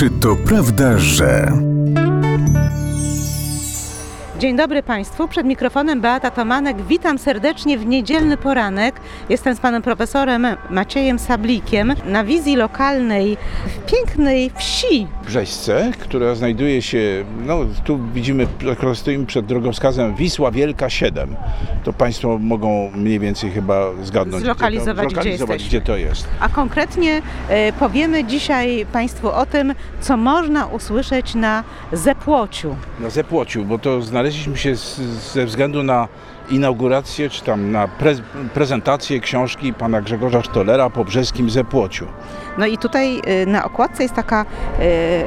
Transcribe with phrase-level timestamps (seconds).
[0.00, 1.52] Czy to prawda, że...
[4.40, 5.28] Dzień dobry Państwu.
[5.28, 6.82] Przed mikrofonem Beata Tomanek.
[6.82, 9.00] Witam serdecznie w niedzielny poranek.
[9.28, 15.06] Jestem z panem profesorem Maciejem Sablikiem na wizji lokalnej w pięknej wsi.
[15.26, 18.46] Brzeźce, która znajduje się, no tu widzimy,
[18.94, 21.36] stoimy przed drogowskazem Wisła Wielka 7.
[21.84, 25.80] To Państwo mogą mniej więcej chyba zgadnąć, Zlokalizować, gdzie, to, gdzie zlokalizować, jesteśmy.
[25.80, 26.28] gdzie to jest.
[26.40, 32.76] A konkretnie e, powiemy dzisiaj Państwu o tym, co można usłyszeć na Zepłociu.
[33.00, 34.96] Na Zepłociu, bo to znaleźliśmy się z,
[35.32, 36.08] ze względu na
[36.50, 38.22] inaugurację, czy tam na prez,
[38.54, 42.06] prezentację książki pana Grzegorza Sztolera po brzeskim Zepłociu.
[42.58, 44.44] No i tutaj e, na okładce jest taka
[44.78, 45.26] e, e,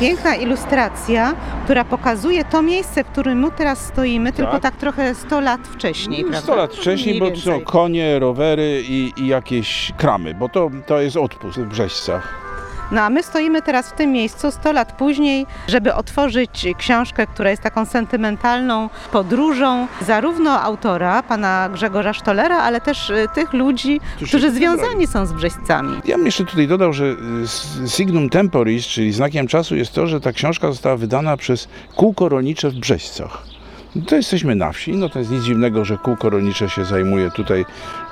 [0.00, 1.34] piękna ilustracja,
[1.64, 6.22] która pokazuje to miejsce, w którym my teraz stoimy, tylko tak trochę 100 lat wcześniej,
[6.22, 6.40] prawda?
[6.40, 10.70] 100 lat wcześniej, Mniej bo to są konie, rowery i, i jakieś kramy, bo to,
[10.86, 12.39] to jest odpust w Brzeźcach.
[12.92, 17.50] No a my stoimy teraz w tym miejscu 100 lat później, żeby otworzyć książkę, która
[17.50, 24.28] jest taką sentymentalną podróżą zarówno autora, pana Grzegorza Sztolera, ale też y, tych ludzi, Którzy
[24.28, 26.00] którzy związani są z Brzeźcami.
[26.04, 27.04] Ja bym jeszcze tutaj dodał, że
[27.84, 32.28] y, signum temporis, czyli znakiem czasu jest to, że ta książka została wydana przez kółko
[32.28, 33.49] rolnicze w Brzeźcach.
[34.08, 37.60] To jesteśmy na wsi, no to jest nic dziwnego, że kółko rolnicze się zajmuje tutaj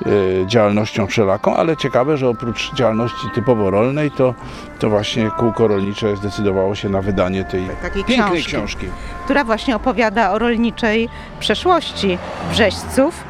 [0.07, 4.35] e, działalnością wszelaką, ale ciekawe, że oprócz działalności typowo rolnej, to,
[4.79, 8.47] to właśnie kółko rolnicze zdecydowało się na wydanie tej Takiej pięknej książki.
[8.49, 8.87] książki.
[9.25, 11.09] która właśnie opowiada o rolniczej
[11.41, 12.19] przeszłości
[12.53, 13.25] Brzeźców.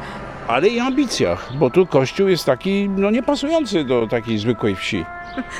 [0.49, 5.05] Ale i ambicjach, bo tu kościół jest taki, no niepasujący do takiej zwykłej wsi.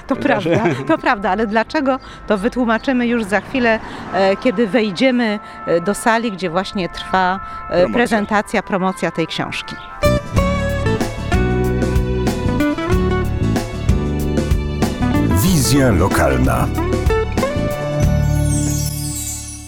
[0.07, 3.79] To prawda, to prawda, ale dlaczego to wytłumaczymy już za chwilę,
[4.13, 7.94] e, kiedy wejdziemy e, do sali, gdzie właśnie trwa e, Promocja.
[7.94, 9.75] prezentacja, promocja tej książki.
[15.44, 16.67] Wizja lokalna.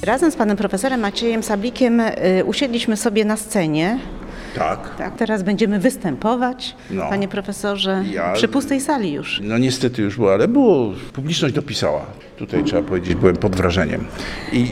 [0.03, 2.01] Razem z panem profesorem Maciejem Sablikiem
[2.45, 3.99] usiedliśmy sobie na scenie.
[4.55, 4.95] Tak.
[4.97, 7.09] Tak, teraz będziemy występować, No.
[7.09, 9.39] panie profesorze, Ja- przy pustej sali już.
[9.43, 12.05] No niestety już było, ale było, publiczność dopisała.
[12.37, 14.05] Tutaj trzeba powiedzieć, byłem pod wrażeniem.
[14.53, 14.65] I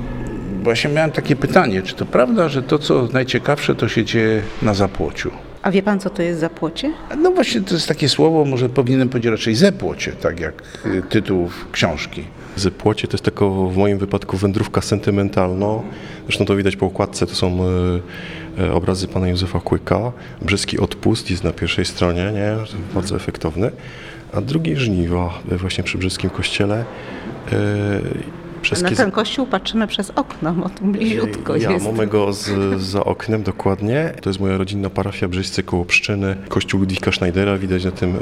[0.64, 4.74] właśnie miałem takie pytanie, czy to prawda, że to co najciekawsze to się dzieje na
[4.74, 5.32] zapłociu?
[5.62, 6.92] A wie pan, co to jest za płocie?
[7.18, 11.50] No właśnie to jest takie słowo, może powinienem powiedzieć raczej zepłocie, tak jak y, tytuł
[11.72, 12.24] książki.
[12.56, 15.66] Zepłocie to jest tylko w moim wypadku wędrówka sentymentalna.
[16.26, 17.68] Zresztą to widać po okładce, to są e,
[18.74, 20.12] obrazy pana Józefa Kłyka.
[20.42, 22.56] Brzeski odpust jest na pierwszej stronie, nie?
[22.94, 23.72] Bardzo efektowny.
[24.34, 26.86] A drugi żniwa e, właśnie przy brzeskim kościele.
[28.78, 31.86] E, Na ten kościół patrzymy przez okno, bo tu bliziutko ja jest.
[31.86, 32.50] mamy go z,
[32.82, 34.14] za oknem dokładnie.
[34.22, 36.36] To jest moja rodzinna parafia Brzeźcy koło Pszczyny.
[36.50, 38.16] Kościół Ludwika Schneidera widać na tym,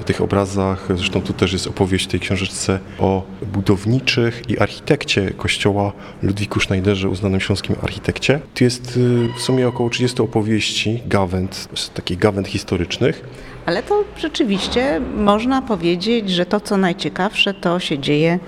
[0.00, 0.88] y, tych obrazach.
[0.94, 3.22] Zresztą tu też jest opowieść w tej książeczce o
[3.52, 8.40] budowniczych i architekcie kościoła Ludwiku Schneiderze, uznanym śląskim architekcie.
[8.54, 13.24] Tu jest y, w sumie około 30 opowieści, gawęd, takich gawęd historycznych.
[13.66, 18.38] Ale to rzeczywiście można powiedzieć, że to, co najciekawsze, to się dzieje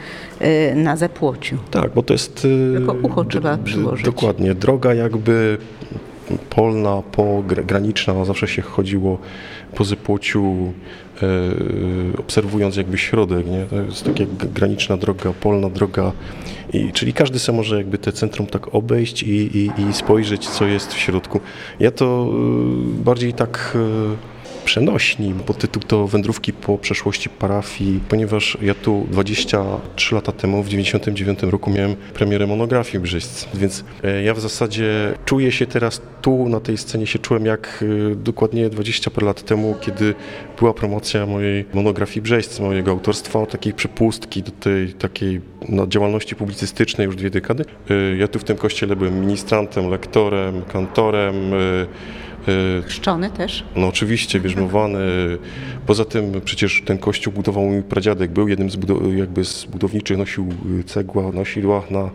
[0.42, 1.56] y, na Zepłociu.
[1.70, 2.44] Tak, bo to jest...
[2.44, 4.04] y, Tylko ucho trzeba przyłożyć.
[4.06, 4.54] Dokładnie.
[4.54, 5.58] Droga jakby
[6.50, 9.18] polna, po, gra- graniczna, no zawsze się chodziło
[9.74, 10.72] po Zepłociu,
[11.22, 11.26] e,
[12.18, 13.64] obserwując jakby środek, nie?
[13.70, 14.24] To jest taka
[14.54, 16.12] graniczna droga, polna droga,
[16.72, 20.66] i, czyli każdy sobie może jakby te centrum tak obejść i, i, i spojrzeć, co
[20.66, 21.40] jest w środku.
[21.80, 22.26] Ja to
[23.04, 23.76] bardziej tak...
[24.12, 24.35] e,
[24.66, 30.68] przenośni, bo tytuł to Wędrówki po przeszłości parafii, ponieważ ja tu 23 lata temu, w
[30.68, 36.48] 99 roku miałem premierę monografii Brzyźc, więc e, ja w zasadzie czuję się teraz tu,
[36.48, 40.14] na tej scenie się czułem jak e, dokładnie 20 parę lat temu, kiedy
[40.58, 47.04] była promocja mojej monografii Brzeźc, mojego autorstwa, takiej przepustki do tej takiej no, działalności publicystycznej
[47.04, 47.64] już dwie dekady.
[47.90, 51.34] E, Ja tu w tym kościele byłem ministrantem, lektorem, kantorem,
[52.86, 53.64] Chrzczony też.
[53.76, 54.98] no oczywiście, bierzmowany.
[55.86, 58.30] Poza tym przecież ten kościół budował mój pradziadek.
[58.30, 60.48] Był jednym z, budo- jakby z budowniczych, nosił
[60.80, 62.10] y, cegła na sidłach, na,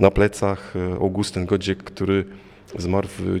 [0.00, 0.76] na plecach.
[0.76, 2.24] y, Augustyn Godziek, który
[2.78, 3.40] zmarł w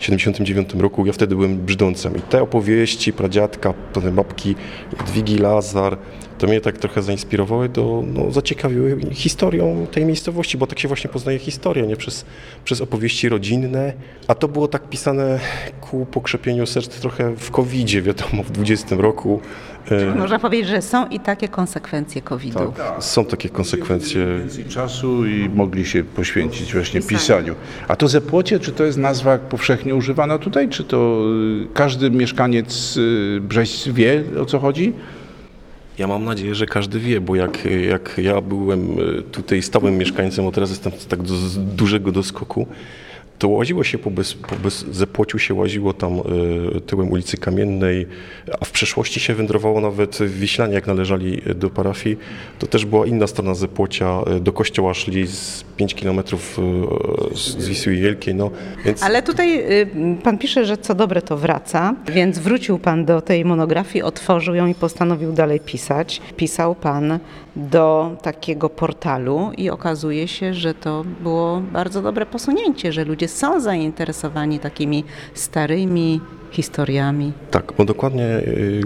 [0.00, 1.06] 79 roku.
[1.06, 2.16] Ja wtedy byłem brzdącem.
[2.16, 4.54] I te opowieści pradziadka, potem babki
[5.06, 5.98] Dwigi Lazar,
[6.38, 11.10] to mnie tak trochę zainspirowały, do, no, zaciekawiły historią tej miejscowości, bo tak się właśnie
[11.10, 12.24] poznaje historię, nie przez,
[12.64, 13.92] przez opowieści rodzinne,
[14.28, 15.40] a to było tak pisane
[15.80, 19.40] ku pokrzepieniu serc trochę w COVID-zie, wiadomo, w 20 roku.
[19.90, 22.72] E, Można powiedzieć, że są i takie konsekwencje COVID-u.
[23.00, 24.26] Są takie konsekwencje.
[24.38, 27.18] Więcej czasu i mogli się poświęcić właśnie Pisaniu.
[27.18, 27.54] pisaniu.
[27.88, 31.24] A to Zepłocie, czy to jest nazwa powszechnie używana tutaj, czy to
[31.62, 34.92] y, każdy mieszkaniec y, Brześć wie o co chodzi?
[35.98, 37.58] Ja mam nadzieję, że każdy wie, bo jak,
[37.88, 38.80] jak ja byłem
[39.18, 42.66] e, tutaj stałym mieszkańcem, a teraz jestem tak do, z dużego doskoku,
[43.38, 48.06] to łaziło się po, bez, po bez Zepłociu się łaziło tam e, tyłem ulicy Kamiennej,
[48.60, 52.16] a w przeszłości się wędrowało nawet w Wiślanie, jak należeli do parafii.
[52.58, 54.20] To też była inna strona Zepłocia.
[54.26, 58.50] E, Do kościoła szli z 5 kilometrów e, z z Wisły Wielkiej, no
[58.84, 59.02] więc...
[59.02, 59.86] Ale tutaj y,
[60.22, 64.66] pan pisze, że co dobre to wraca, więc wrócił pan do tej monografii, otworzył ją
[64.66, 66.20] i postanowił dalej pisać.
[66.36, 67.18] Pisał pan
[67.56, 73.60] do takiego portalu i okazuje się, że to było bardzo dobre posunięcie, że ludzie są
[73.60, 75.04] zainteresowani takimi
[75.34, 76.20] starymi
[76.54, 77.32] historiami.
[77.50, 78.82] Tak, bo dokładnie y,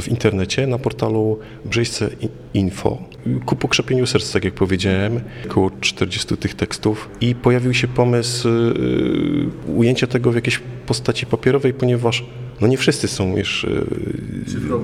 [0.00, 2.10] w internecie, na portalu Brzeźce
[2.54, 2.98] Info,
[3.46, 5.20] ku pokrzepieniu serc, tak jak powiedziałem,
[5.50, 11.74] około 40 tych tekstów i pojawił się pomysł y, ujęcia tego w jakiejś postaci papierowej,
[11.74, 12.24] ponieważ
[12.60, 13.66] no nie wszyscy są już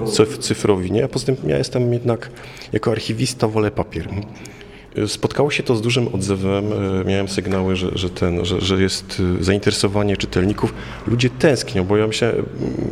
[0.05, 1.05] cyf- cyfrowi, nie?
[1.05, 2.31] A poza tym ja jestem jednak
[2.73, 4.09] jako archiwista wolę papier.
[5.07, 6.65] Spotkało się to z dużym odzewem.
[6.73, 10.75] e, Miałem sygnały, że, że, ten, że, że jest e, zainteresowanie czytelników.
[11.07, 12.35] Ludzie tęsknią, bo ja myślę,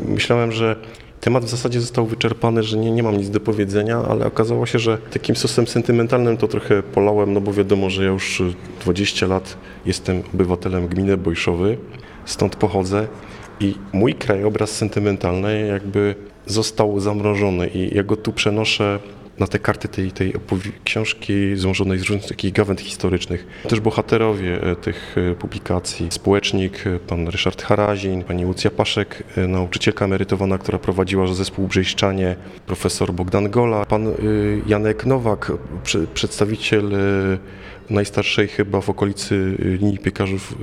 [0.08, 0.76] myślałem, że
[1.20, 4.78] temat w zasadzie został wyczerpany, że nie, nie mam nic do powiedzenia, ale okazało się,
[4.78, 8.44] że takim sosem sentymentalnym to trochę polałem, no bo wiadomo, że ja już e,
[8.84, 9.56] 20 lat
[9.86, 11.78] jestem obywatelem gminy Bojszowy,
[12.24, 13.06] stąd pochodzę
[13.60, 16.14] i mój krajobraz sentymentalny jakby
[16.46, 18.98] został zamrożony i ja go tu przenoszę
[19.42, 20.32] na te karty tej, tej
[20.84, 23.46] książki złożonej z różnych takich gawęd historycznych.
[23.68, 26.08] Też bohaterowie e, tych e, publikacji.
[26.10, 32.36] Społecznik, e, pan Ryszard Harazin, pani Łucja Paszek, nauczycielka emerytowana, która prowadziła zespół Brzejszczanie,
[32.66, 34.06] profesor Bogdan Gola, pan
[34.66, 35.52] Janek Nowak,
[35.84, 36.90] prze- przedstawiciel
[37.90, 40.54] najstarszej chyba w okolicy linii piekarzów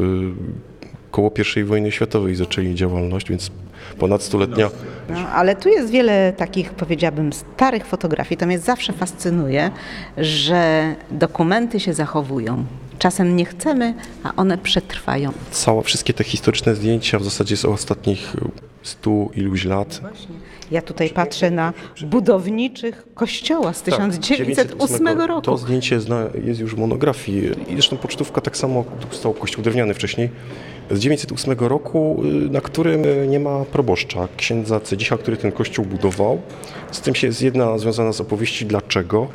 [1.12, 3.52] koło I wojny światowej zaczęli działalność, więc
[4.00, 4.70] ponad stuletnia
[5.10, 8.38] No, ale tu jest wiele takich, powiedziałabym, starych fotografii.
[8.38, 9.72] To mnie zawsze fascynuje,
[10.18, 12.66] że dokumenty się zachowują.
[13.00, 15.32] Czasem nie chcemy, a one przetrwają.
[15.52, 18.34] całe, wszystkie te historyczne zdjęcia w zasadzie z ostatnich
[18.84, 20.02] stu iluś lat.
[20.72, 25.34] Ja tutaj patrzę na budowniczych kościoła z 1908 roku.
[25.34, 26.00] Tak, To zdjęcie
[26.46, 27.52] jest już w monografii.
[27.68, 30.30] I zresztą pocztówka tak samo, tu stał kościół drewniany wcześniej,
[30.92, 35.86] z 908 roku, y, na którym y, nie ma proboszcza, księdza Cedzicha, który ten kościół
[35.86, 36.42] budował.
[36.92, 39.28] Z tym się jest jedna związana z opowieści dlaczego.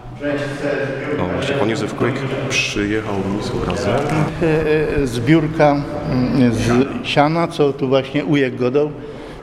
[1.20, 2.14] O, właśnie pan Józef Kujek
[2.48, 3.94] przyjechał z obrazem.
[4.42, 5.82] e, e, zbiórka
[6.12, 6.60] mm, z
[7.06, 8.90] siana, co tu właśnie ujek godał,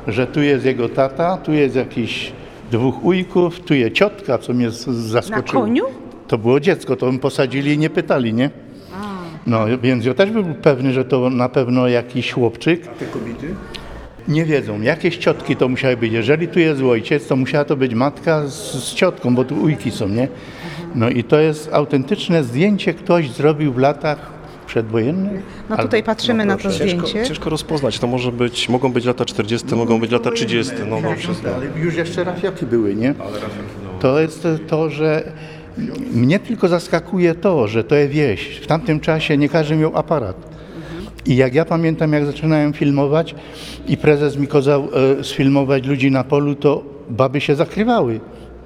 [0.08, 2.32] że tu jest jego tata, tu jest jakiś
[2.72, 5.62] dwóch ujków, tu jest ciotka, co mnie z- zaskoczyło.
[5.62, 5.84] Na koniu?
[6.28, 8.50] To było dziecko, to bym posadzili i nie pytali, nie?
[9.52, 12.82] No, więc ja też bym był pewny, że to na pewno jakiś chłopczyk.
[12.96, 13.56] A te kobiety?
[14.28, 14.82] Nie wiedzą.
[14.82, 16.14] Jakieś ciotki to musiały być.
[16.14, 19.92] Jeżeli tu jest ojciec, to musiała to być matka z, z ciotką, bo tu ujki
[19.92, 20.28] są, nie?
[20.96, 24.32] No i to jest autentyczne zdjęcie, ktoś zrobił w latach
[24.68, 25.42] przedwojennych.
[25.70, 27.28] No tutaj patrzymy na to Ciężko, zdjęcie.
[27.28, 31.16] ciężko rozpoznać, to może być, mogą być lata 40, mogą być lata 30, no, no
[31.16, 31.56] wszystko.
[31.56, 33.14] Ale już jeszcze rafiaki były, nie?
[34.00, 35.32] To jest to, że
[36.14, 38.58] mnie tylko zaskakuje to, że to jest wieś.
[38.58, 40.36] W tamtym czasie nie każdy miał aparat.
[41.26, 43.36] I jak ja pamiętam, jak zaczynałem filmować
[43.88, 44.88] i prezes mi kazał
[45.20, 48.20] e, sfilmować ludzi na polu, to baby się zakrywały.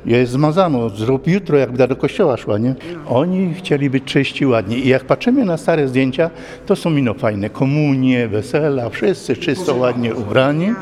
[0.05, 2.75] Ja jest zmazano, zrób jutro, jakby do kościoła szła, nie?
[3.07, 4.85] Oni chcieli być czyści, ładni.
[4.85, 6.29] I jak patrzymy na stare zdjęcia,
[6.65, 7.49] to są ino fajne.
[7.49, 10.73] Komunie, wesela, wszyscy czysto, ładnie ubrani.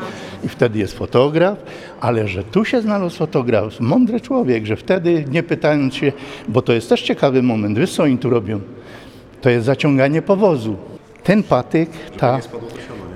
[0.44, 1.58] I wtedy jest fotograf,
[2.00, 6.12] ale że tu się znalazł fotograf, mądry człowiek, że wtedy nie pytając się,
[6.48, 8.60] bo to jest też ciekawy moment, wiesz co oni tu robią?
[9.40, 10.76] To jest zaciąganie powozu.
[11.24, 12.38] Ten patyk, ta,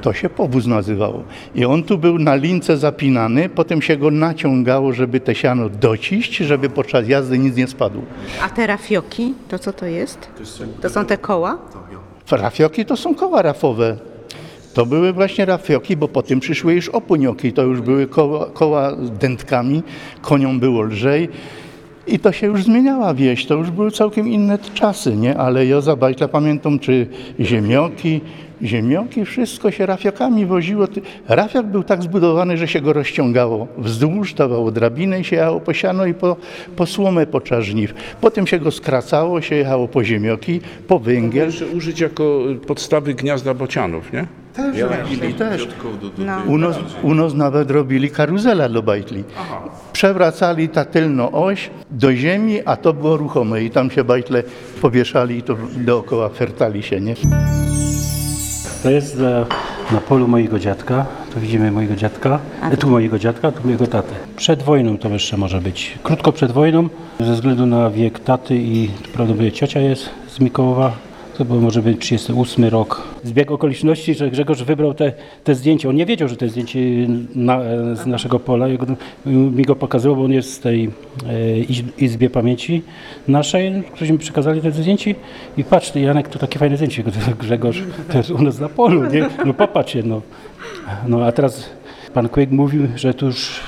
[0.02, 1.22] to się powóz nazywało.
[1.54, 6.36] I on tu był na lince zapinany, potem się go naciągało, żeby te siano dociść,
[6.36, 8.02] żeby podczas jazdy nic nie spadło.
[8.42, 10.28] A te rafioki, to co to jest?
[10.80, 11.58] To są te koła?
[12.30, 13.96] Rafioki to są koła rafowe.
[14.78, 17.52] To były właśnie rafioki, bo potem przyszły już opunioki.
[17.52, 19.82] To już były koła, koła z dętkami,
[20.22, 21.28] koniom było lżej.
[22.06, 25.38] I to się już zmieniała wieś, to już były całkiem inne czasy, nie?
[25.38, 25.96] Ale ja za
[26.32, 27.06] pamiętam, czy
[27.40, 28.20] ziemioki,
[28.62, 30.86] ziemioki, wszystko się rafiokami woziło.
[31.28, 35.74] Rafiok był tak zbudowany, że się go rozciągało wzdłuż, dawało drabinę i się jechało po
[35.74, 36.36] siano i po,
[36.76, 37.94] po słomę podczas żniw.
[38.20, 41.46] Potem się go skracało, się jechało po ziemioki, po węgiel.
[41.46, 44.26] Jeszcze użyć jako podstawy gniazda bocianów, nie?
[44.58, 45.68] Też, właśnie, też.
[46.18, 46.36] No.
[46.46, 49.24] U nas, u nas nawet robili karuzela do bajtli.
[49.92, 54.42] Przewracali ta tylną oś do ziemi, a to było ruchome i tam się bajtle
[54.82, 57.14] powieszali i to dookoła fertali się, nie?
[58.82, 59.46] To jest na,
[59.92, 61.06] na polu mojego dziadka.
[61.34, 62.38] Tu widzimy mojego dziadka.
[62.78, 64.14] Tu mojego dziadka, tu mojego taty.
[64.36, 65.98] Przed wojną to jeszcze może być.
[66.02, 66.88] Krótko przed wojną,
[67.20, 71.07] ze względu na wiek taty i prawdopodobnie ciocia jest z Mikołowa.
[71.38, 73.02] To był może być 38 rok.
[73.24, 75.12] Zbieg okoliczności, że Grzegorz wybrał te,
[75.44, 75.88] te zdjęcie.
[75.88, 76.80] On nie wiedział, że jest zdjęcie
[77.34, 77.60] na,
[77.94, 78.66] z naszego pola.
[79.26, 80.90] Mi go pokazywał, bo on jest z tej e,
[81.60, 82.82] izb- Izbie Pamięci
[83.28, 83.82] naszej.
[83.94, 85.14] Którzy przekazali te zdjęcie
[85.56, 87.04] i patrz, Janek, to takie fajne zdjęcie.
[87.40, 89.28] Grzegorz, to jest u nas na polu, nie?
[89.46, 90.22] No popatrz się, no.
[91.08, 91.70] No a teraz
[92.14, 93.60] pan Kłyk mówił, że tu już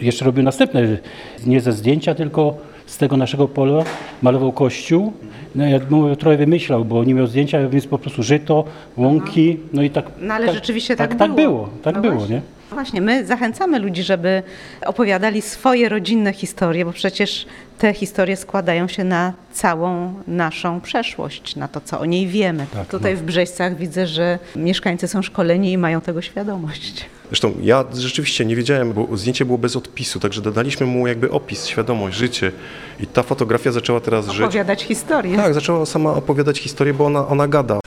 [0.00, 0.98] jeszcze robił następne,
[1.46, 3.84] nie ze zdjęcia, tylko z tego naszego pola
[4.22, 5.12] malował kościół.
[5.54, 8.64] No ja mówię, trochę wymyślał, bo nie miał zdjęcia, więc po prostu żyto,
[8.96, 10.04] łąki, no i tak.
[10.20, 11.48] No ale rzeczywiście tak, tak było.
[11.48, 11.68] było.
[11.82, 12.34] Tak No było, właśnie.
[12.34, 12.42] nie?
[12.70, 14.42] No Właśnie, my zachęcamy ludzi, żeby
[14.86, 17.46] opowiadali swoje rodzinne historie, bo przecież
[17.78, 22.66] te historie składają się na całą naszą przeszłość, na to, co o niej wiemy.
[22.74, 27.04] Tak, Tutaj w Brzeźcach widzę, że mieszkańcy są szkoleni i mają tego świadomość.
[27.32, 31.66] Zresztą ja rzeczywiście nie wiedziałem, bo zdjęcie było bez odpisu, także dodaliśmy mu jakby opis,
[31.66, 32.52] świadomość, życie.
[33.00, 34.40] I ta fotografia zaczęła teraz żyć.
[34.40, 35.36] Opowiadać historię.
[35.36, 37.80] Tak, zaczęła sama opowiadać historię, bo ona, ona gada.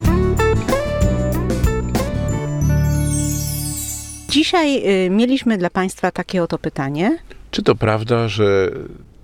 [4.29, 7.17] Dzisiaj y, mieliśmy dla Państwa takie oto pytanie.
[7.51, 8.71] Czy to prawda, że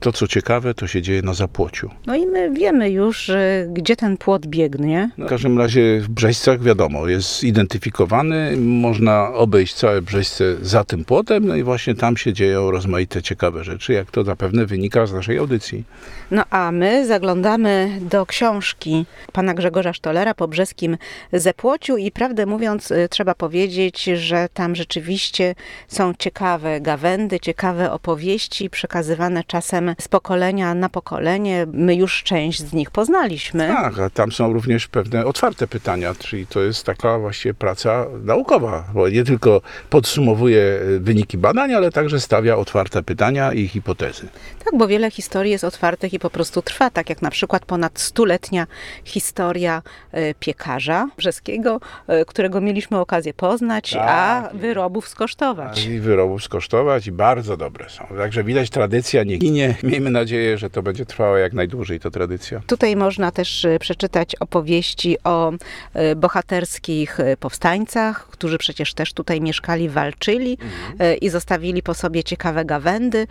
[0.01, 1.89] to, co ciekawe, to się dzieje na zapłociu?
[2.05, 3.31] No i my wiemy już,
[3.67, 5.09] gdzie ten płot biegnie.
[5.17, 11.45] W każdym razie w Brzeźcach wiadomo, jest zidentyfikowany, można obejść całe Brzeźce za tym płotem,
[11.47, 15.37] no i właśnie tam się dzieją rozmaite ciekawe rzeczy, jak to zapewne wynika z naszej
[15.37, 15.83] audycji.
[16.31, 20.97] No a my zaglądamy do książki pana Grzegorza Sztolera po brzeskim
[21.33, 25.55] Zepłociu i prawdę mówiąc y, trzeba powiedzieć, że tam rzeczywiście
[25.87, 31.67] są ciekawe gawędy, ciekawe opowieści przekazywane czasem z pokolenia na pokolenie.
[31.73, 33.67] My już część z nich poznaliśmy.
[33.67, 38.83] Tak, a tam są również pewne otwarte pytania, czyli to jest taka właściwie praca naukowa,
[38.93, 44.27] bo nie tylko podsumowuje e, wyniki badań, ale także stawia otwarte pytania i hipotezy.
[44.65, 47.99] Tak, bo wiele historii jest otwartych i po prostu trwa, tak jak na przykład ponad
[47.99, 48.67] stuletnia
[49.03, 49.81] historia
[50.11, 54.55] e, piekarza brzeskiego, e, którego mieliśmy okazję poznać, a Tak.
[54.55, 55.85] wyrobów skosztować.
[55.85, 58.05] I wyrobów skosztować i bardzo dobre są.
[58.17, 59.75] Także widać tradycja nie ginie.
[59.91, 62.61] Miejmy nadzieję, że to będzie trwało jak najdłużej, to tradycja.
[62.67, 65.53] Tutaj można też e, przeczytać opowieści o
[65.93, 70.57] e, bohaterskich e, powstańcach, którzy przecież też tutaj mieszkali, walczyli
[70.99, 73.27] e, i zostawili po sobie ciekawe gawędy.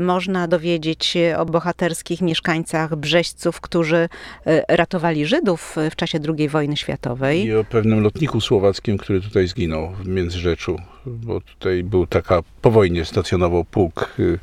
[0.00, 4.08] Można dowiedzieć się o bohaterskich mieszkańcach Brzeźców, którzy
[4.68, 7.44] ratowali Żydów w czasie II wojny światowej.
[7.44, 10.76] I o pewnym lotniku słowackim, który tutaj zginął w Międzyrzeczu,
[11.06, 14.38] bo tutaj był taka, po wojnie stacjonował pułk y,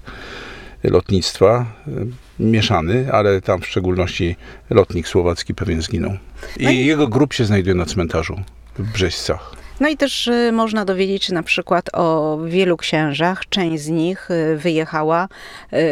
[0.89, 4.35] lotnictwa, y, mieszany, ale tam w szczególności
[4.69, 6.11] lotnik słowacki pewien zginął.
[6.59, 8.41] I jego grób się znajduje na cmentarzu
[8.79, 9.55] w Brzeźcach.
[9.79, 13.43] No i też e, można dowiedzieć się na przykład o wielu księżach.
[13.49, 15.27] Część z nich e, wyjechała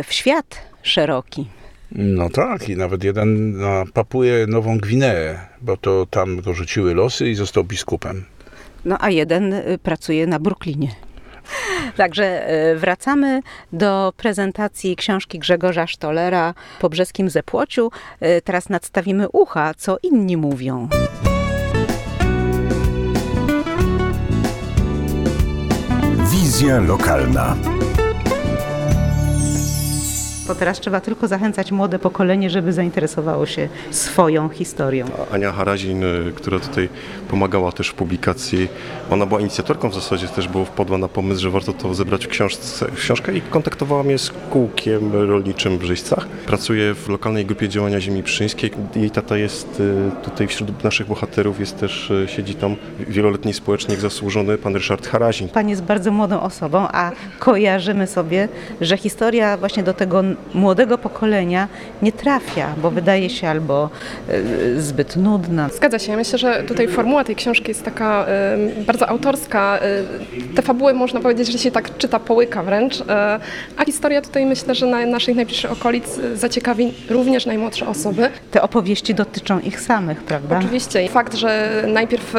[0.04, 1.48] w świat szeroki.
[1.96, 7.30] No tak, i nawet jeden na Papuję Nową Gwineę, bo to tam go rzuciły losy
[7.30, 8.24] i został biskupem.
[8.86, 10.90] No a jeden y, pracuje na Brooklynie.
[11.98, 13.42] Także y, wracamy
[13.74, 17.92] do prezentacji książki Grzegorza Sztolera po brzeskim Zepłociu.
[18.22, 20.90] Y, Teraz nadstawimy ucha, co inni mówią.
[26.32, 27.83] Wizja lokalna.
[30.48, 35.06] Bo teraz trzeba tylko zachęcać młode pokolenie, żeby zainteresowało się swoją historią.
[35.32, 36.90] Ania Harazin, y, która tutaj
[37.30, 38.68] pomagała też w publikacji,
[39.12, 42.30] ona była inicjatorką w zasadzie, też było wpadła na pomysł, że warto to zebrać w
[42.30, 46.28] książce, w książkę i kontaktowała mnie z kółkiem rolniczym w Żyźcach.
[46.28, 48.72] Pracuje w lokalnej grupie działania ziemi pszczyńskiej.
[48.96, 54.00] Jej tata jest y, tutaj wśród naszych bohaterów, jest też, y, siedzi tam wieloletni społecznik
[54.00, 55.50] zasłużony, pan Ryszard Harazin.
[55.50, 58.50] Pan jest bardzo młodą osobą, a kojarzymy sobie,
[58.82, 60.24] że historia właśnie do tego
[60.54, 61.68] młodego pokolenia
[62.02, 63.90] nie trafia, bo wydaje się albo
[64.30, 65.70] y, zbyt nudna.
[65.70, 66.18] Zgadza się.
[66.18, 68.26] Myślę, że tutaj formuła tej książki jest taka
[68.88, 69.80] bardzo autorska.
[70.52, 73.00] Y, te fabuły można powiedzieć, że się tak czyta połyka wręcz.
[73.00, 73.04] Y,
[73.78, 78.30] a historia tutaj myślę, że na naszych najbliższych okolic zaciekawi również najmłodsze osoby.
[78.52, 80.60] Te opowieści dotyczą ich samych, prawda?
[80.60, 81.08] Oczywiście.
[81.08, 82.34] Fakt, że najpierw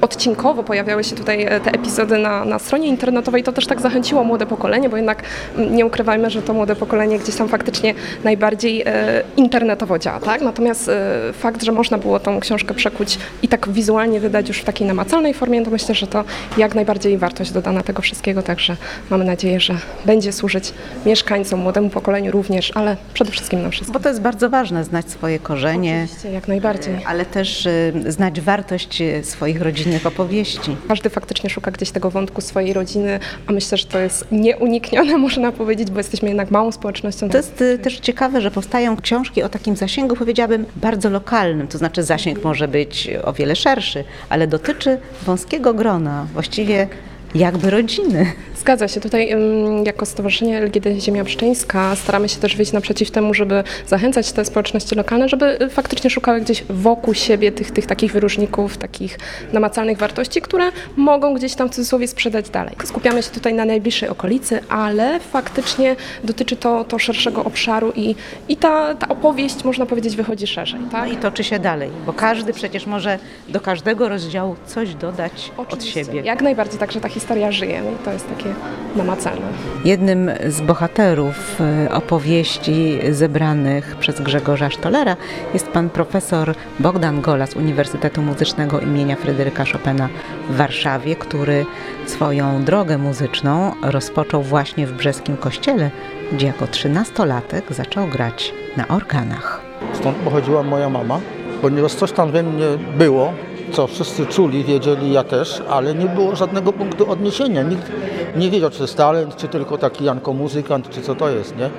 [0.00, 4.46] odcinkowo pojawiały się tutaj te epizody na, na stronie internetowej, to też tak zachęciło młode
[4.46, 5.22] pokolenie, bo jednak
[5.70, 10.40] nie ukrywajmy, że to młode pokolenie gdzieś tam faktycznie najbardziej e, internetowo działa, tak?
[10.40, 14.64] Natomiast e, fakt, że można było tą książkę przekuć i tak wizualnie wydać już w
[14.64, 16.24] takiej namacalnej formie, to myślę, że to
[16.58, 18.76] jak najbardziej wartość dodana tego wszystkiego, także
[19.10, 19.74] mamy nadzieję, że
[20.06, 20.72] będzie służyć
[21.06, 23.92] mieszkańcom, młodemu pokoleniu również, ale przede wszystkim nam wszystkim.
[23.92, 26.94] Bo to jest bardzo ważne, znać swoje korzenie, Oczywiście, jak najbardziej.
[27.06, 27.68] ale też
[28.08, 30.76] znać wartość swoich rodzinnych opowieści.
[30.88, 35.52] Każdy faktycznie szuka gdzieś tego wątku swojej rodziny, a myślę, że to jest nieuniknione, można
[35.52, 37.21] powiedzieć, bo jesteśmy jednak małą społecznością.
[37.30, 41.68] To jest y, też ciekawe, że powstają książki o takim zasięgu, powiedziałabym, bardzo lokalnym.
[41.68, 46.88] To znaczy zasięg może być o wiele szerszy, ale dotyczy wąskiego grona, właściwie
[47.34, 48.32] jakby rodziny.
[48.56, 49.00] Zgadza się.
[49.00, 49.36] Tutaj
[49.84, 54.94] jako Stowarzyszenie LGD Ziemia Pszczyńska staramy się też wyjść naprzeciw temu, żeby zachęcać te społeczności
[54.94, 59.18] lokalne, żeby y, faktycznie szukały gdzieś wokół siebie tych, tych takich wyróżników, takich
[59.52, 60.64] namacalnych wartości, które
[60.96, 62.76] mogą gdzieś tam w cudzysłowie sprzedać dalej.
[62.84, 68.14] Skupiamy się tutaj na najbliższej okolicy, ale faktycznie dotyczy to, to szerszego obszaru i,
[68.48, 70.80] i ta, ta opowieść, można powiedzieć, wychodzi szerzej.
[70.92, 71.06] Tak?
[71.08, 75.72] No i toczy się dalej, bo każdy przecież może do każdego rozdziału coś dodać od
[75.72, 76.04] Oczywiście.
[76.04, 76.20] siebie.
[76.20, 78.54] Jak najbardziej, także ta historia żyje no i to jest takie
[78.96, 79.46] namacalne.
[79.84, 85.16] Jednym z bohaterów y, opowieści zebranych przez Grzegorza Sztolera
[85.54, 90.08] jest pan profesor Bogdan Gola z Uniwersytetu Muzycznego imienia Fryderyka Chopina
[90.50, 91.66] w Warszawie, który
[92.06, 95.90] swoją drogę muzyczną rozpoczął właśnie w Brzeskim Kościele,
[96.32, 99.60] gdzie jako trzynastolatek zaczął grać na organach.
[99.92, 101.20] Stąd pochodziła moja mama,
[101.62, 102.66] ponieważ coś tam we mnie
[102.98, 103.32] było,
[103.72, 107.62] co wszyscy czuli, wiedzieli, ja też, ale nie było żadnego punktu odniesienia.
[107.62, 107.92] Nikt
[108.36, 111.56] nie wiedział, czy to jest talent, czy tylko taki Janko muzykant, czy co to jest,
[111.56, 111.70] nie?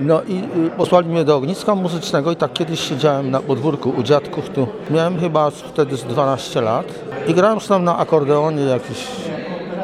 [0.00, 4.02] No i y, posłali mnie do ogniska muzycznego i tak kiedyś siedziałem na podwórku u
[4.02, 4.66] dziadków tu.
[4.90, 6.86] Miałem chyba wtedy z 12 lat
[7.26, 9.06] i grałem tam na akordeonie jakiś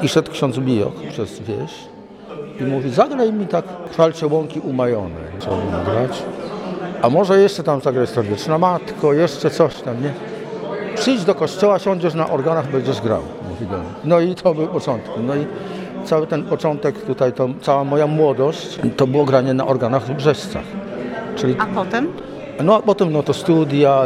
[0.03, 1.97] i szedł ksiądz Bijok przez wieś
[2.61, 5.15] i mówi, zagraj mi tak chwalcze łąki umajone.
[5.39, 6.23] Chciałbym grać.
[7.03, 10.13] A może jeszcze tam zagrać serdeczna matko, jeszcze coś tam, nie?
[11.07, 13.23] Przyjdź do kościoła, siądziesz na organach, będziesz grał.
[14.05, 15.11] No i to był początek.
[15.27, 15.47] No i
[16.05, 20.63] cały ten początek tutaj, to, cała moja młodość, to było granie na organach w Brzeżcach.
[21.37, 22.09] Czyli, A potem?
[22.63, 24.03] no a potem no to studia,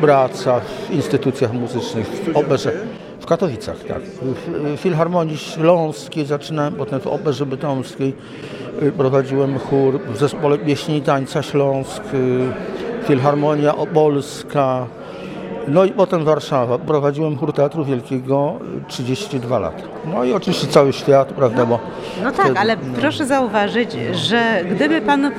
[0.00, 2.72] praca w instytucjach muzycznych, w operze.
[3.20, 4.02] W Katowicach, tak.
[4.02, 8.14] W w Filharmonii Śląskiej zaczynałem, potem w Operze Bytomskiej
[8.82, 14.86] y, prowadziłem chór w zespole pieśni i tańca Śląsk, y, Filharmonia Opolska,
[15.70, 16.78] no i potem Warszawa.
[16.78, 19.82] Prowadziłem chór Teatru Wielkiego y, 32 lata.
[20.14, 21.78] No i oczywiście cały świat, prawda, bo
[22.24, 25.30] No tak, wtedy- ale proszę zauważyć, że gdyby pan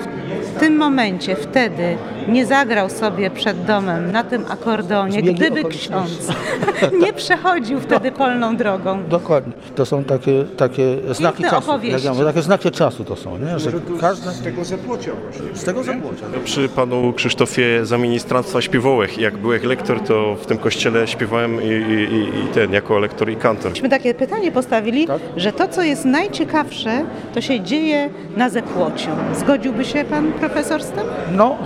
[0.55, 1.97] w tym momencie, wtedy
[2.31, 6.27] nie zagrał sobie przed domem na tym akordeonie, Zbiegi gdyby ksiądz
[7.03, 9.03] nie przechodził wtedy polną drogą.
[9.09, 9.53] Dokładnie.
[9.75, 11.57] To są takie, takie znaki czasu.
[11.57, 11.93] opowieści.
[11.93, 13.59] Jak ja mówię, takie znaki czasu to są, nie?
[13.59, 14.31] Że każde...
[14.31, 15.55] Z tego zapłocia właśnie.
[15.55, 16.25] Z tego zapłocia.
[16.43, 21.67] Przy panu Krzysztofie za ministranstwa śpiewołek, jak byłem lektor, to w tym kościele śpiewałem i,
[21.67, 21.69] i,
[22.15, 23.71] i- i ten, jako lektor i kantor.
[23.71, 25.19] Myśmy takie pytanie postawili, Tak.
[25.37, 29.09] że to, co jest najciekawsze, to się dzieje na Zepłociu.
[29.35, 31.03] Zgodziłby się pan profesor z tym?
[31.31, 31.57] No,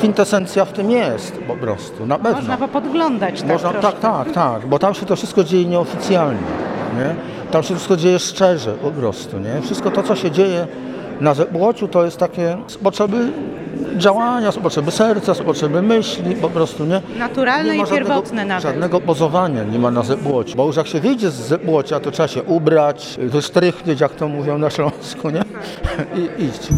[0.00, 2.36] kwintesencja w tym jest po prostu, na pewno.
[2.36, 6.40] Można podglądać tak Można, tak, tak, tak, bo tam się to wszystko dzieje nieoficjalnie,
[6.96, 7.14] nie?
[7.50, 9.60] Tam się wszystko dzieje szczerze po prostu, nie?
[9.62, 10.66] Wszystko to, co się dzieje
[11.20, 13.32] na Zebłociu, to jest takie z potrzeby
[13.96, 17.02] działania, z potrzeby serca, z potrzeby myśli, po prostu, nie?
[17.18, 18.62] Naturalne Nie ma i pierwotne nawet.
[18.62, 22.28] Żadnego pozowania nie ma na Zebłociu, bo już jak się wyjdzie z Zebłocia, to trzeba
[22.28, 25.42] się ubrać, wysztrychnieć, jak to mówią na Śląsku, nie?
[26.16, 26.68] I iść.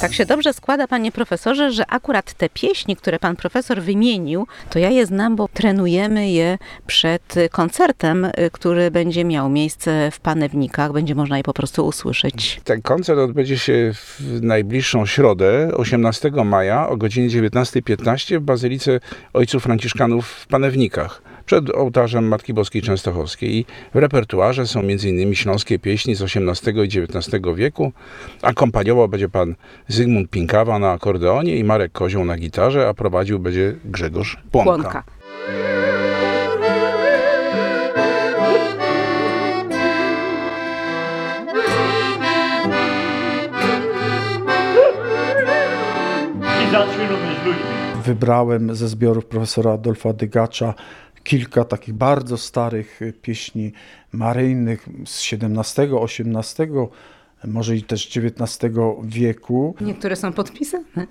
[0.00, 4.78] Tak się dobrze składa, panie profesorze, że akurat te pieśni, które pan profesor wymienił, to
[4.78, 10.92] ja je znam, bo trenujemy je przed koncertem, y, który będzie miał miejsce w Panewnikach.
[10.92, 12.60] Będzie można je po prostu usłyszeć.
[12.64, 19.00] Ten koncert odbędzie się w najbliższą środę, 18 maja o godzinie 19.15 w Bazylice
[19.32, 23.56] Ojców Franciszkanów w Panewnikach przed ołtarzem Matki Boskiej Częstochowskiej.
[23.56, 25.34] I w repertuarze są m.in.
[25.34, 27.92] śląskie pieśni z XVIII i XIX wieku.
[28.42, 29.54] Akompaniował będzie pan
[29.88, 34.72] Zygmunt Pinkawa na akordeonie i Marek Kozioł na gitarze, a prowadził będzie Grzegorz Płonka.
[34.72, 35.04] Płonka.
[48.04, 50.74] Wybrałem ze zbiorów profesora Adolfa Dygacza
[51.24, 53.72] kilka takich bardzo starych pieśni
[54.12, 56.68] maryjnych z XVII, XVIII,
[57.44, 59.74] może i też XIX wieku.
[59.80, 61.06] Niektóre są podpisane.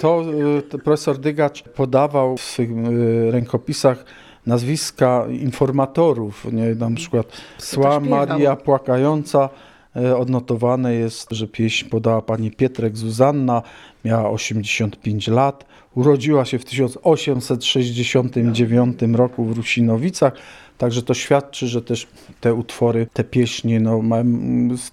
[0.00, 0.24] To,
[0.68, 4.04] to profesor Dygacz podawał w swych e, rękopisach
[4.46, 6.74] nazwiska informatorów, nie?
[6.74, 7.26] na przykład
[7.58, 9.75] Sła Maria Płakająca, e,
[10.16, 13.62] odnotowane jest, że pieśń podała pani Pietrek Zuzanna,
[14.04, 20.32] miała 85 lat, urodziła się w 1869 roku w Rusinowicach,
[20.78, 22.06] Także to świadczy, że też
[22.40, 24.24] te utwory, te pieśni no, mają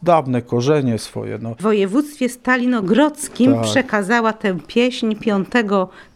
[0.04, 1.38] dawne korzenie swoje.
[1.42, 1.56] No.
[1.56, 3.64] W województwie stalinogrodzkim tak.
[3.64, 5.48] przekazała tę pieśń 5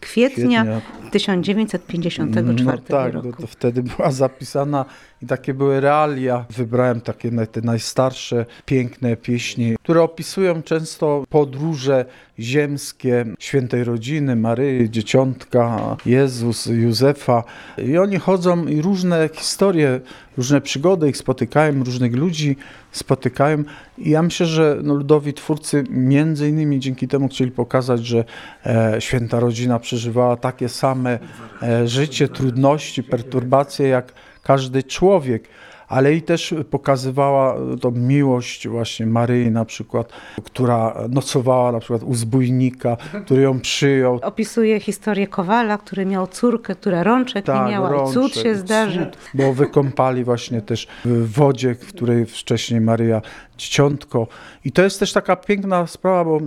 [0.00, 0.80] kwietnia.
[1.10, 3.42] 1954 no, tak, roku.
[3.42, 4.84] To wtedy była zapisana
[5.22, 6.44] i takie były realia.
[6.50, 12.04] Wybrałem takie te najstarsze, piękne pieśni, które opisują często podróże
[12.38, 17.44] ziemskie świętej rodziny, Maryi, Dzieciątka, Jezus, Józefa.
[17.78, 20.00] I oni chodzą i różne historie,
[20.36, 22.56] różne przygody ich spotykają, różnych ludzi
[22.92, 23.64] spotykają.
[23.98, 28.24] I ja myślę, że no, ludowi twórcy między innymi dzięki temu chcieli pokazać, że
[28.66, 31.18] e, święta rodzina przeżywała takie same
[31.62, 34.12] e, życie, trudności, perturbacje jak
[34.48, 35.48] każdy człowiek
[35.88, 40.12] ale i też pokazywała tą miłość właśnie Maryi na przykład,
[40.44, 44.20] która nocowała na przykład u zbójnika, który ją przyjął.
[44.22, 48.54] Opisuje historię Kowala, który miał córkę, która rączek tak, nie miała rączek, i cud się
[48.54, 49.06] zdarzy.
[49.06, 53.22] Cud, bo wykąpali właśnie też w wodzie, w której wcześniej Maryja
[53.58, 54.26] dzieciątko.
[54.64, 56.40] I to jest też taka piękna sprawa, bo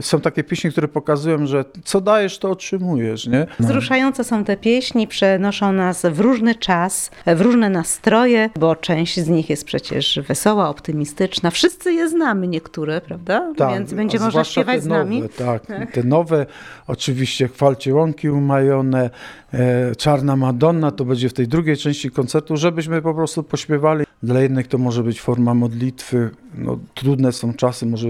[0.00, 3.46] są takie pieśni, które pokazują, że co dajesz, to otrzymujesz, nie?
[3.60, 3.66] No.
[3.66, 9.28] Wzruszające są te pieśni, przenoszą nas w różny czas, w różne nastroje, bo część z
[9.28, 11.50] nich jest przecież wesoła, optymistyczna.
[11.50, 13.52] Wszyscy je znamy, niektóre, prawda?
[13.56, 15.22] Tak, Więc będzie można śpiewać z nami.
[15.38, 15.66] Tak.
[15.66, 16.46] tak, te nowe,
[16.86, 19.10] oczywiście chwalcie łąki umajone,
[19.54, 24.04] e, Czarna Madonna, to będzie w tej drugiej części koncertu, żebyśmy po prostu pośpiewali.
[24.22, 28.08] Dla jednych to może być forma modlitwy, no, trudne są czasy, może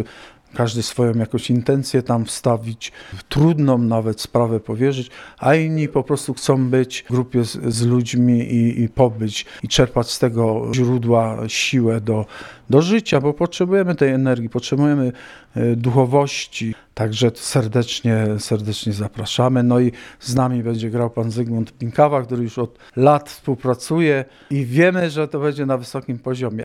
[0.55, 2.93] każdy swoją jakąś intencję tam wstawić,
[3.29, 8.41] trudną nawet sprawę powierzyć, a inni po prostu chcą być w grupie z, z ludźmi
[8.41, 12.27] i, i, pobyć i czerpać z tego źródła siłę do,
[12.71, 15.13] do życia, bo potrzebujemy tej energii, potrzebujemy
[15.57, 16.75] e, duchowości.
[16.95, 19.63] Także serdecznie, serdecznie zapraszamy.
[19.63, 24.65] No i z nami będzie grał pan Zygmunt Pinkawa, który już od lat współpracuje i
[24.65, 26.65] wiemy, że to będzie na wysokim poziomie.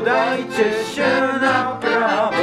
[0.00, 2.41] Udajcie się na prawo.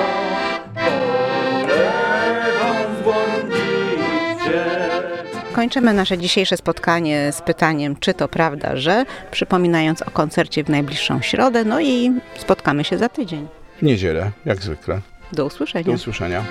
[5.60, 11.22] Kończymy nasze dzisiejsze spotkanie z pytaniem, czy to prawda, że, przypominając o koncercie w najbliższą
[11.22, 13.48] środę, no i spotkamy się za tydzień.
[13.78, 15.02] W niedzielę, jak zwykle.
[15.34, 15.86] Do usłyszenia.
[15.86, 16.44] Do usłyszenia.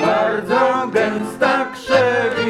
[0.00, 2.49] Bardzo gęsta krzewinda